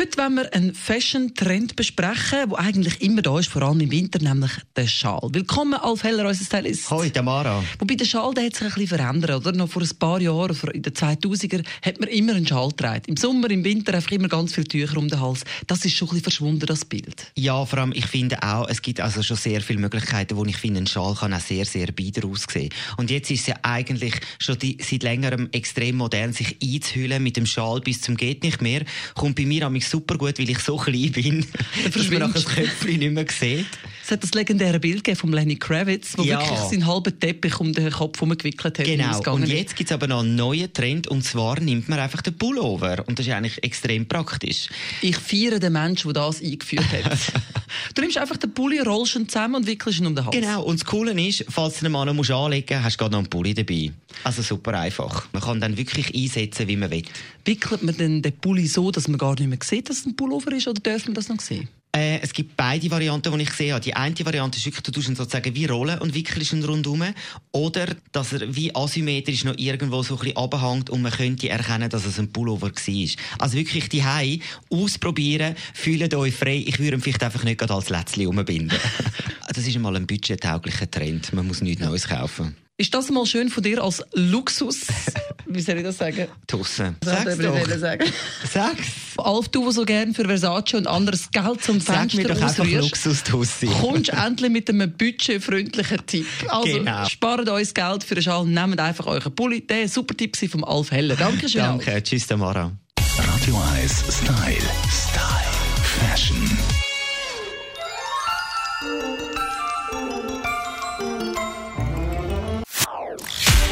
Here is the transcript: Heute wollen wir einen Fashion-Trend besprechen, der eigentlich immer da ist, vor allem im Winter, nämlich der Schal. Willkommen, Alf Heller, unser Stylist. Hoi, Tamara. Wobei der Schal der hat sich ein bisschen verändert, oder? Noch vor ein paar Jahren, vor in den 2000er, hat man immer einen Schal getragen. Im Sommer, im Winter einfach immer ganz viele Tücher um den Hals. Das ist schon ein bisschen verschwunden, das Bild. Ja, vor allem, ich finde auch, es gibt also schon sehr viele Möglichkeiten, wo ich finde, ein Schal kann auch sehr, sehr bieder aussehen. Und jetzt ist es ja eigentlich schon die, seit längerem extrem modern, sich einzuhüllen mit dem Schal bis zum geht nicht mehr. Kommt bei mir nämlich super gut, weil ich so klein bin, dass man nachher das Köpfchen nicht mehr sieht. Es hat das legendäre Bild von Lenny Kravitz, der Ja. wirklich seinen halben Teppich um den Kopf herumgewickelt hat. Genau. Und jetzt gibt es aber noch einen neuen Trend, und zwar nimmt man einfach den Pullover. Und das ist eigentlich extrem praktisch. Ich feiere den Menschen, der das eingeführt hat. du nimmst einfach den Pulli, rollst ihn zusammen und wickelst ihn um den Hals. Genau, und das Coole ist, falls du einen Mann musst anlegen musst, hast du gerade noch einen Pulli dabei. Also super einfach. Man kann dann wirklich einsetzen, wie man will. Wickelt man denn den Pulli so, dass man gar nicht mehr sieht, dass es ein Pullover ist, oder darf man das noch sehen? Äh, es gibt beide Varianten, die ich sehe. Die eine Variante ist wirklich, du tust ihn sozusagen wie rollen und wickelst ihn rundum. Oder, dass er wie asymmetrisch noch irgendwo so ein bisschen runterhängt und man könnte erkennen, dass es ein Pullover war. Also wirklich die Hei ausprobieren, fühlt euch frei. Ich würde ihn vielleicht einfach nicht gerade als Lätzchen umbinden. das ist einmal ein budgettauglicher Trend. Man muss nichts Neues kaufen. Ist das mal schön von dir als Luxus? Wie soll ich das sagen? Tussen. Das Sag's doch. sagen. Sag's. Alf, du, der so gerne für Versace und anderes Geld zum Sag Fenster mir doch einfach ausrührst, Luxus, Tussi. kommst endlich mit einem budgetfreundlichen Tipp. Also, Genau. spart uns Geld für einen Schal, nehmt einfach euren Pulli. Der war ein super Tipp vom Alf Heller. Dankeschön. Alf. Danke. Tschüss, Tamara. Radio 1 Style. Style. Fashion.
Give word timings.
Heute 0.00 0.16
wollen 0.16 0.34
wir 0.36 0.54
einen 0.54 0.74
Fashion-Trend 0.74 1.76
besprechen, 1.76 2.48
der 2.48 2.58
eigentlich 2.58 3.02
immer 3.02 3.20
da 3.20 3.38
ist, 3.38 3.50
vor 3.50 3.60
allem 3.60 3.80
im 3.80 3.90
Winter, 3.90 4.18
nämlich 4.18 4.52
der 4.74 4.86
Schal. 4.86 5.28
Willkommen, 5.30 5.74
Alf 5.74 6.04
Heller, 6.04 6.26
unser 6.26 6.42
Stylist. 6.42 6.90
Hoi, 6.90 7.10
Tamara. 7.10 7.62
Wobei 7.78 7.96
der 7.96 8.06
Schal 8.06 8.32
der 8.32 8.46
hat 8.46 8.54
sich 8.54 8.62
ein 8.62 8.72
bisschen 8.72 8.96
verändert, 8.96 9.30
oder? 9.30 9.52
Noch 9.52 9.68
vor 9.68 9.82
ein 9.82 9.98
paar 9.98 10.18
Jahren, 10.22 10.54
vor 10.54 10.74
in 10.74 10.80
den 10.80 10.94
2000er, 10.94 11.62
hat 11.82 12.00
man 12.00 12.08
immer 12.08 12.34
einen 12.34 12.46
Schal 12.46 12.70
getragen. 12.70 13.02
Im 13.08 13.18
Sommer, 13.18 13.50
im 13.50 13.62
Winter 13.62 13.92
einfach 13.92 14.10
immer 14.12 14.28
ganz 14.28 14.54
viele 14.54 14.68
Tücher 14.68 14.96
um 14.96 15.08
den 15.08 15.20
Hals. 15.20 15.44
Das 15.66 15.84
ist 15.84 15.94
schon 15.94 16.08
ein 16.08 16.12
bisschen 16.12 16.22
verschwunden, 16.22 16.64
das 16.64 16.86
Bild. 16.86 17.30
Ja, 17.36 17.66
vor 17.66 17.80
allem, 17.80 17.92
ich 17.92 18.06
finde 18.06 18.42
auch, 18.42 18.70
es 18.70 18.80
gibt 18.80 19.02
also 19.02 19.22
schon 19.22 19.36
sehr 19.36 19.60
viele 19.60 19.80
Möglichkeiten, 19.80 20.34
wo 20.34 20.46
ich 20.46 20.56
finde, 20.56 20.80
ein 20.80 20.86
Schal 20.86 21.14
kann 21.14 21.34
auch 21.34 21.40
sehr, 21.40 21.66
sehr 21.66 21.92
bieder 21.92 22.26
aussehen. 22.26 22.70
Und 22.96 23.10
jetzt 23.10 23.30
ist 23.30 23.40
es 23.40 23.46
ja 23.48 23.56
eigentlich 23.64 24.14
schon 24.38 24.58
die, 24.58 24.78
seit 24.80 25.02
längerem 25.02 25.50
extrem 25.52 25.96
modern, 25.96 26.32
sich 26.32 26.56
einzuhüllen 26.62 27.22
mit 27.22 27.36
dem 27.36 27.44
Schal 27.44 27.82
bis 27.82 28.00
zum 28.00 28.16
geht 28.16 28.42
nicht 28.42 28.62
mehr. 28.62 28.82
Kommt 29.14 29.36
bei 29.36 29.44
mir 29.44 29.64
nämlich 29.64 29.89
super 29.90 30.16
gut, 30.16 30.38
weil 30.38 30.50
ich 30.50 30.58
so 30.60 30.76
klein 30.76 31.12
bin, 31.12 31.46
dass 31.92 32.10
man 32.10 32.20
nachher 32.20 32.34
das 32.34 32.46
Köpfchen 32.46 32.98
nicht 32.98 33.12
mehr 33.12 33.26
sieht. 33.28 33.66
Es 34.10 34.14
hat 34.14 34.24
das 34.24 34.34
legendäre 34.34 34.80
Bild 34.80 35.08
von 35.16 35.30
Lenny 35.30 35.54
Kravitz, 35.54 36.16
der 36.16 36.24
Ja. 36.24 36.40
wirklich 36.40 36.58
seinen 36.58 36.86
halben 36.88 37.20
Teppich 37.20 37.60
um 37.60 37.72
den 37.72 37.92
Kopf 37.92 38.16
herumgewickelt 38.20 38.80
hat. 38.80 38.84
Genau. 38.84 39.20
Und 39.32 39.46
jetzt 39.46 39.76
gibt 39.76 39.88
es 39.88 39.94
aber 39.94 40.08
noch 40.08 40.18
einen 40.18 40.34
neuen 40.34 40.72
Trend, 40.72 41.06
und 41.06 41.22
zwar 41.22 41.60
nimmt 41.60 41.88
man 41.88 42.00
einfach 42.00 42.20
den 42.20 42.36
Pullover. 42.36 43.04
Und 43.06 43.20
das 43.20 43.28
ist 43.28 43.32
eigentlich 43.32 43.62
extrem 43.62 44.08
praktisch. 44.08 44.68
Ich 45.00 45.16
feiere 45.16 45.60
den 45.60 45.74
Menschen, 45.74 46.12
der 46.12 46.24
das 46.24 46.42
eingeführt 46.42 46.90
hat. 46.90 47.18
du 47.94 48.02
nimmst 48.02 48.18
einfach 48.18 48.36
den 48.36 48.52
Pulli, 48.52 48.80
rollst 48.80 49.14
ihn 49.14 49.28
zusammen 49.28 49.54
und 49.54 49.68
wickelst 49.68 50.00
ihn 50.00 50.06
um 50.06 50.16
den 50.16 50.26
Hals. 50.26 50.34
Genau, 50.34 50.64
und 50.64 50.80
das 50.80 50.84
Coole 50.84 51.12
ist, 51.12 51.44
falls 51.48 51.78
du 51.78 51.86
einen 51.86 51.92
Mann 51.92 52.16
musst 52.16 52.32
anlegen 52.32 52.66
musst, 52.68 52.84
hast 52.84 52.96
du 52.96 52.98
gerade 52.98 53.12
noch 53.12 53.20
einen 53.20 53.30
Pulli 53.30 53.54
dabei. 53.54 53.92
Also 54.24 54.42
super 54.42 54.76
einfach. 54.76 55.28
Man 55.32 55.40
kann 55.40 55.60
dann 55.60 55.76
wirklich 55.76 56.12
einsetzen, 56.12 56.66
wie 56.66 56.76
man 56.76 56.90
will. 56.90 57.04
Wickelt 57.44 57.84
man 57.84 57.96
denn 57.96 58.22
den 58.22 58.32
Pulli 58.32 58.66
so, 58.66 58.90
dass 58.90 59.06
man 59.06 59.18
gar 59.18 59.38
nicht 59.38 59.46
mehr 59.48 59.58
sieht, 59.62 59.88
dass 59.88 59.98
es 59.98 60.06
ein 60.06 60.16
Pullover 60.16 60.50
ist, 60.50 60.66
oder 60.66 60.80
darf 60.80 61.04
man 61.04 61.14
das 61.14 61.28
noch 61.28 61.38
sehen? 61.38 61.68
Äh, 61.92 62.20
es 62.20 62.32
gibt 62.32 62.56
beide 62.56 62.90
Varianten, 62.90 63.36
die 63.36 63.42
ich 63.42 63.52
sehe. 63.52 63.78
Die 63.80 63.94
eine 63.94 64.14
Variante 64.24 64.58
ist 64.58 64.64
wirklich, 64.64 64.82
du 64.82 64.92
tust 64.92 65.08
ihn 65.08 65.16
sozusagen 65.16 65.54
wie 65.54 65.66
rollen 65.66 65.98
und 65.98 66.14
wickelst 66.14 66.52
ihn 66.52 66.64
rundum. 66.64 67.02
Oder, 67.50 67.96
dass 68.12 68.32
er 68.32 68.54
wie 68.54 68.74
asymmetrisch 68.74 69.44
noch 69.44 69.58
irgendwo 69.58 70.02
so 70.02 70.14
ein 70.14 70.20
bisschen 70.20 70.36
runterhängt 70.36 70.90
und 70.90 71.02
man 71.02 71.12
könnte 71.12 71.48
erkennen, 71.48 71.90
dass 71.90 72.06
es 72.06 72.18
ein 72.18 72.32
Pullover 72.32 72.70
war. 72.70 73.08
Also 73.38 73.56
wirklich 73.56 73.88
die 73.88 74.04
Hei 74.04 74.38
ausprobieren, 74.70 75.56
fühlt 75.74 76.14
euch 76.14 76.34
frei. 76.34 76.64
Ich 76.66 76.78
würde 76.78 76.96
ihn 76.96 77.02
vielleicht 77.02 77.24
einfach 77.24 77.42
nicht 77.42 77.58
gerade 77.58 77.74
als 77.74 77.88
Lätzchen 77.88 78.28
umbinden. 78.28 78.70
das 79.48 79.58
ist 79.58 79.74
einmal 79.74 79.96
ein 79.96 80.06
budgettauglicher 80.06 80.90
Trend. 80.90 81.32
Man 81.32 81.48
muss 81.48 81.60
nichts 81.60 81.84
Neues 81.84 82.08
kaufen. 82.08 82.56
Ist 82.76 82.94
das 82.94 83.10
mal 83.10 83.26
schön 83.26 83.50
von 83.50 83.62
dir 83.62 83.82
als 83.82 84.02
Luxus? 84.14 84.86
Wie 85.52 85.60
soll 85.60 85.78
ich 85.78 85.84
das 85.84 85.98
sagen? 85.98 86.26
Tussen. 86.46 86.96
Das 87.00 87.24
Sag's 87.24 87.38
doch. 87.38 87.78
sagen. 87.78 88.04
Sag's. 88.52 88.86
Alf, 89.18 89.48
du, 89.48 89.64
der 89.64 89.72
so 89.72 89.84
gerne 89.84 90.14
für 90.14 90.24
Versace 90.24 90.74
und 90.74 90.86
anderes 90.86 91.30
Geld 91.30 91.62
zum 91.62 91.80
Sag 91.80 91.96
Fenster 92.10 92.16
mir 92.18 92.28
doch 92.28 92.40
einfach 92.40 92.64
ausrührst, 92.64 93.04
Luxus, 93.04 93.22
Tussi. 93.24 93.66
kommst 93.66 94.08
endlich 94.10 94.50
mit 94.50 94.68
einem 94.70 94.90
budgetfreundlichen 94.92 96.06
Tipp. 96.06 96.26
Also, 96.48 96.78
Genau. 96.78 97.04
spart 97.06 97.48
uns 97.48 97.74
Geld 97.74 98.04
für 98.04 98.14
einen 98.14 98.22
Schal, 98.22 98.46
nehmt 98.46 98.80
einfach 98.80 99.06
euren 99.06 99.34
Pulli. 99.34 99.66
Der 99.66 99.76
war 99.78 99.82
ein 99.82 99.88
super 99.88 100.16
Tipp 100.16 100.36
vom 100.48 100.64
Alf 100.64 100.90
Heller. 100.90 101.16
Dankeschön. 101.16 101.60
Alf. 101.60 101.84
Danke. 101.84 102.02
Tschüss, 102.02 102.26
Tamara. 102.26 102.72
Radio 103.18 103.60
1 103.74 103.92
Style. 104.08 104.56
Style. 104.88 105.50
Fashion. 105.82 106.58